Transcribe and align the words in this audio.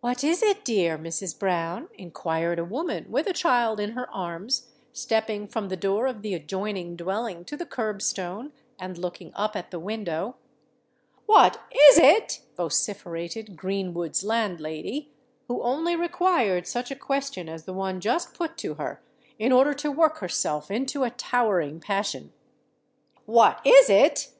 "What 0.00 0.24
is 0.24 0.42
it, 0.42 0.64
dear 0.64 0.98
Mrs. 0.98 1.38
Brown?" 1.38 1.88
inquired 1.96 2.58
a 2.58 2.64
woman, 2.64 3.06
with 3.08 3.28
a 3.28 3.32
child 3.32 3.78
in 3.78 3.92
her 3.92 4.10
arms, 4.10 4.68
stepping 4.92 5.46
from 5.46 5.68
the 5.68 5.76
door 5.76 6.08
of 6.08 6.22
the 6.22 6.34
adjoining 6.34 6.96
dwelling 6.96 7.44
to 7.44 7.56
the 7.56 7.64
kerb 7.64 8.02
stone, 8.02 8.52
and 8.76 8.98
looking 8.98 9.30
up 9.36 9.54
at 9.54 9.70
the 9.70 9.78
window. 9.78 10.34
"What 11.26 11.58
is 11.90 11.96
it?" 11.96 12.40
vociferated 12.56 13.56
Greenwood's 13.56 14.24
landlady, 14.24 15.12
who 15.46 15.62
only 15.62 15.94
required 15.94 16.66
such 16.66 16.90
a 16.90 16.96
question 16.96 17.48
as 17.48 17.64
the 17.64 17.72
one 17.72 18.00
just 18.00 18.34
put 18.34 18.56
to 18.58 18.74
her 18.74 19.00
in 19.38 19.52
order 19.52 19.74
to 19.74 19.92
work 19.92 20.18
herself 20.18 20.72
into 20.72 21.04
a 21.04 21.10
towering 21.10 21.78
passion: 21.78 22.32
"what 23.26 23.60
is 23.64 23.88
it? 23.88 24.32